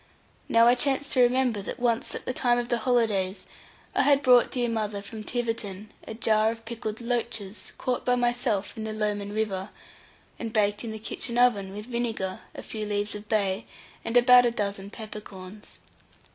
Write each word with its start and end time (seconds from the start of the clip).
Now 0.49 0.65
I 0.65 0.73
chanced 0.73 1.11
to 1.11 1.21
remember 1.21 1.61
that 1.61 1.79
once 1.79 2.15
at 2.15 2.25
the 2.25 2.33
time 2.33 2.57
of 2.57 2.69
the 2.69 2.79
holidays 2.79 3.45
I 3.93 4.01
had 4.01 4.23
brought 4.23 4.49
dear 4.49 4.67
mother 4.67 4.99
from 4.99 5.23
Tiverton 5.23 5.91
a 6.07 6.15
jar 6.15 6.49
of 6.49 6.65
pickled 6.65 7.01
loaches, 7.01 7.71
caught 7.77 8.03
by 8.03 8.15
myself 8.15 8.75
in 8.75 8.83
the 8.83 8.93
Lowman 8.93 9.31
river, 9.31 9.69
and 10.39 10.51
baked 10.51 10.83
in 10.83 10.91
the 10.91 10.97
kitchen 10.97 11.37
oven, 11.37 11.71
with 11.71 11.85
vinegar, 11.85 12.39
a 12.55 12.63
few 12.63 12.87
leaves 12.87 13.13
of 13.13 13.29
bay, 13.29 13.67
and 14.03 14.17
about 14.17 14.43
a 14.47 14.49
dozen 14.49 14.89
pepper 14.89 15.21
corns. 15.21 15.77